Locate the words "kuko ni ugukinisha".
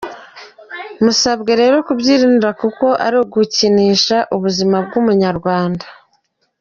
2.61-4.17